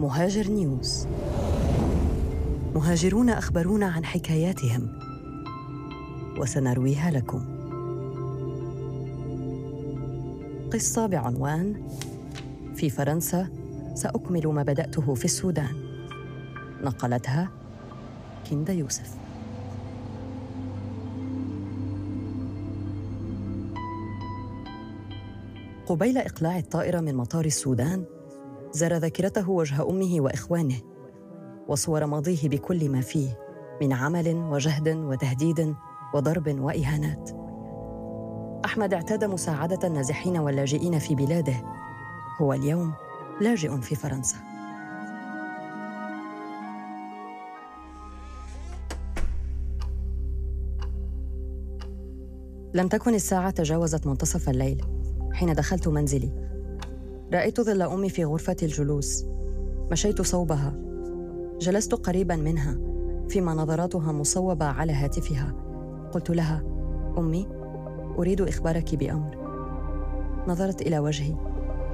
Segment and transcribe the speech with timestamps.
[0.00, 1.06] مهاجر نيوز.
[2.74, 4.88] مهاجرون أخبرونا عن حكاياتهم.
[6.38, 7.44] وسنرويها لكم.
[10.72, 11.82] قصة بعنوان
[12.76, 13.48] في فرنسا
[13.94, 15.74] سأكمل ما بدأته في السودان.
[16.82, 17.48] نقلتها
[18.50, 19.14] كندا يوسف.
[25.86, 28.04] قبيل إقلاع الطائرة من مطار السودان
[28.72, 30.80] زار ذاكرته وجه أمه وإخوانه
[31.68, 33.38] وصور ماضيه بكل ما فيه
[33.82, 35.74] من عمل وجهد وتهديد
[36.14, 37.30] وضرب وإهانات.
[38.64, 41.62] أحمد اعتاد مساعدة النازحين واللاجئين في بلاده.
[42.40, 42.92] هو اليوم
[43.40, 44.36] لاجئ في فرنسا.
[52.74, 54.84] لم تكن الساعة تجاوزت منتصف الليل
[55.32, 56.59] حين دخلت منزلي.
[57.34, 59.26] رأيت ظل أمي في غرفة الجلوس.
[59.92, 60.74] مشيت صوبها.
[61.60, 62.78] جلست قريبا منها
[63.28, 65.54] فيما نظراتها مصوبة على هاتفها.
[66.12, 66.62] قلت لها
[67.18, 67.48] أمي
[68.18, 69.36] أريد إخبارك بأمر.
[70.48, 71.34] نظرت إلى وجهي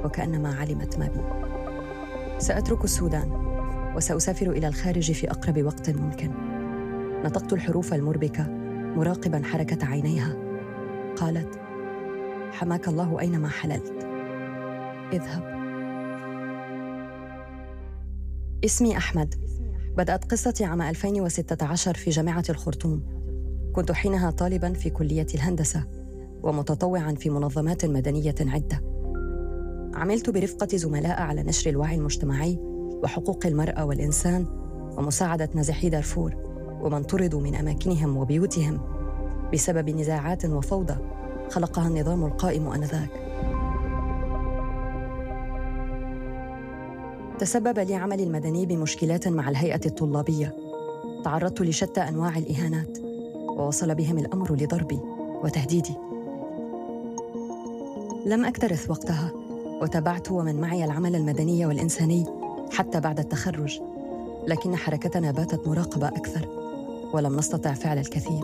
[0.05, 1.21] وكأنما علمت ما بي.
[2.39, 3.31] سأترك السودان
[3.97, 6.31] وسأسافر إلى الخارج في أقرب وقت ممكن.
[7.25, 8.47] نطقت الحروف المربكة
[8.97, 10.37] مراقبا حركة عينيها.
[11.17, 11.61] قالت
[12.53, 14.16] حماك الله أينما حللت.
[15.13, 15.43] اذهب.
[18.65, 19.35] اسمي أحمد.
[19.97, 23.03] بدأت قصتي عام 2016 في جامعة الخرطوم.
[23.73, 25.85] كنت حينها طالبا في كلية الهندسة
[26.43, 28.83] ومتطوعا في منظمات مدنية عدة.
[29.95, 32.59] عملت برفقة زملاء على نشر الوعي المجتمعي
[33.03, 34.47] وحقوق المرأة والإنسان
[34.99, 36.35] ومساعدة نازحي دارفور
[36.81, 38.81] ومن طردوا من أماكنهم وبيوتهم
[39.53, 40.97] بسبب نزاعات وفوضى
[41.51, 43.26] خلقها النظام القائم آنذاك.
[47.39, 50.57] تسبب لي عملي المدني بمشكلات مع الهيئة الطلابية.
[51.25, 52.99] تعرضت لشتى أنواع الإهانات
[53.37, 55.01] ووصل بهم الأمر لضربي
[55.45, 55.95] وتهديدي
[58.27, 59.31] لم أكترث وقتها
[59.83, 62.25] وتابعت ومن معي العمل المدني والإنساني
[62.73, 63.81] حتى بعد التخرج.
[64.47, 66.49] لكن حركتنا باتت مراقبة أكثر
[67.13, 68.43] ولم نستطع فعل الكثير.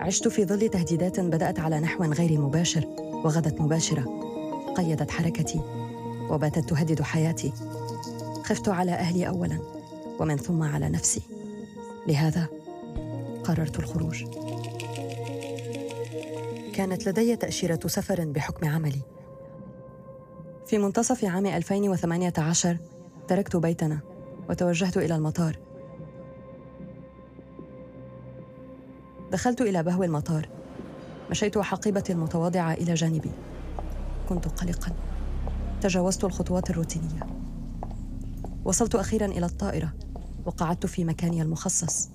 [0.00, 2.84] عشت في ظل تهديدات بدأت على نحو غير مباشر
[3.24, 4.04] وغدت مباشرة
[4.76, 5.60] قيدت حركتي.
[6.30, 7.52] وباتت تهدد حياتي.
[8.44, 9.58] خفت على أهلي أولا
[10.18, 11.22] ومن ثم على نفسي.
[12.06, 12.48] لهذا
[13.44, 14.24] قررت الخروج.
[16.74, 19.00] كانت لدي تأشيرة سفر بحكم عملي.
[20.66, 22.76] في منتصف عام 2018
[23.28, 24.00] تركت بيتنا
[24.48, 25.58] وتوجهت إلى المطار.
[29.32, 30.48] دخلت إلى بهو المطار.
[31.30, 33.30] مشيت حقيبتي المتواضعة إلى جانبي.
[34.28, 35.09] كنت قلقا.
[35.80, 37.26] تجاوزت الخطوات الروتينية.
[38.64, 39.92] وصلت أخيرا إلى الطائرة
[40.46, 42.08] وقعدت في مكاني المخصص.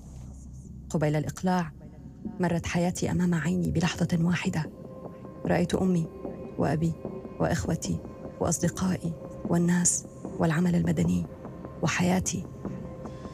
[0.90, 1.72] قبيل الإقلاع
[2.40, 4.70] مرت حياتي أمام عيني بلحظة واحدة.
[5.46, 6.06] رأيت أمي
[6.58, 6.92] وأبي
[7.40, 7.98] وإخوتي
[8.40, 9.12] وأصدقائي
[9.48, 10.04] والناس
[10.38, 11.26] والعمل المدني
[11.82, 12.44] وحياتي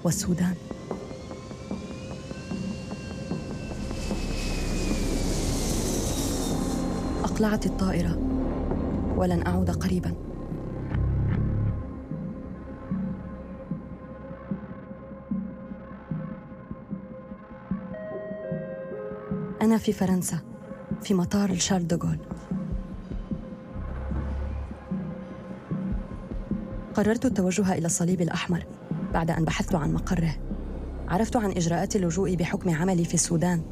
[0.05, 0.55] والسودان.
[7.25, 8.32] أقلعت الطائرة
[9.23, 10.15] ولن أعود قريبا.
[19.63, 20.39] أنا في فرنسا
[21.03, 22.19] في مطار شارل دوغول
[26.95, 28.67] قررت التوجه إلى الصليب الأحمر
[29.15, 30.35] بعد أن بحثت عن مقره.
[31.09, 33.63] عرفت عن إجراءات اللجوء بحكم عملي في السودان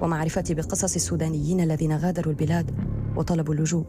[0.00, 2.70] ومعرفتي بقصص السودانيين الذين غادروا البلاد
[3.16, 3.84] وطلبوا اللجوء.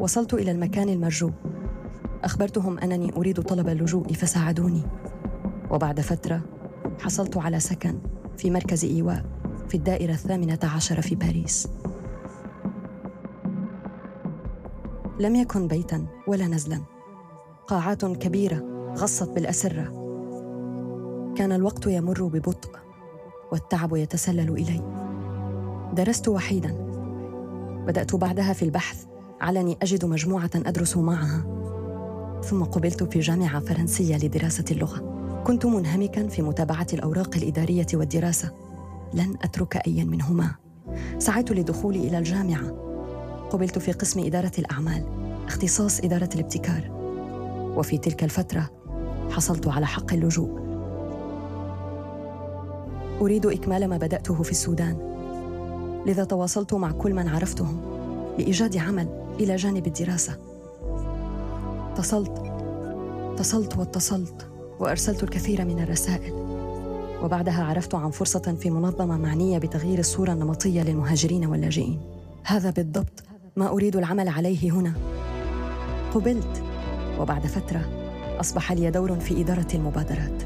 [0.00, 1.30] وصلت إلى المكان المرجو.
[2.24, 4.82] أخبرتهم أنني أريد طلب اللجوء فساعدوني.
[5.70, 6.40] وبعد فترة
[7.00, 7.98] حصلت على سكن
[8.36, 9.24] في مركز إيواء
[9.68, 11.68] في الدائرة الثامنة عشر في باريس.
[15.20, 16.80] لم يكن بيتا ولا نزلا.
[17.66, 18.64] قاعات كبيرة
[18.96, 19.84] غصت بالأسرة.
[21.36, 22.70] كان الوقت يمر ببطء
[23.52, 24.82] والتعب يتسلل إلي.
[25.92, 26.72] درست وحيدا.
[27.86, 29.06] بدأت بعدها في البحث
[29.40, 31.44] علني أجد مجموعة أدرس معها.
[32.44, 35.16] ثم قبلت في جامعة فرنسية لدراسة اللغة.
[35.46, 38.52] كنت منهمكا في متابعة الأوراق الإدارية والدراسة.
[39.14, 40.54] لن أترك أيا منهما.
[41.18, 42.70] سعيت لدخولي إلى الجامعة.
[43.50, 45.04] قبلت في قسم إدارة الأعمال
[45.46, 46.90] اختصاص إدارة الابتكار.
[47.76, 48.70] وفي تلك الفترة
[49.30, 50.66] حصلت على حق اللجوء.
[53.20, 54.96] أريد إكمال ما بدأته في السودان.
[56.06, 57.80] لذا تواصلت مع كل من عرفتهم
[58.38, 59.25] لإيجاد عمل.
[59.40, 60.36] إلى جانب الدراسة.
[61.92, 62.42] اتصلت.
[63.32, 64.46] اتصلت واتصلت
[64.80, 66.32] وأرسلت الكثير من الرسائل.
[67.22, 72.00] وبعدها عرفت عن فرصة في منظمة معنية بتغيير الصورة النمطية للمهاجرين واللاجئين.
[72.44, 73.22] هذا بالضبط
[73.56, 74.92] ما أريد العمل عليه هنا.
[76.14, 76.62] قبلت
[77.20, 77.80] وبعد فترة
[78.40, 80.42] أصبح لي دور في إدارة المبادرات.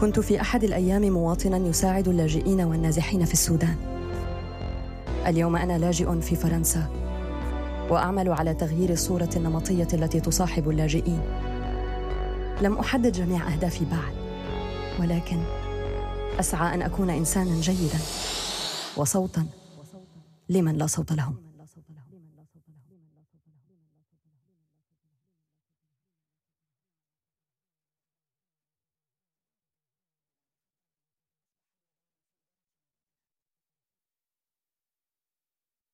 [0.00, 3.97] كنت في أحد الأيام مواطنا يساعد اللاجئين والنازحين في السودان.
[5.26, 6.86] اليوم أنا لاجئ في فرنسا
[7.90, 11.20] وأعمل على تغيير الصورة النمطية التي تصاحب اللاجئين.
[12.62, 14.14] لم أحدد جميع أهدافي بعد
[15.00, 15.38] ولكن
[16.40, 17.98] أسعى أن أكون إنسانا جيدا
[18.96, 19.46] وصوتا
[20.48, 21.47] لمن لا صوت لهم.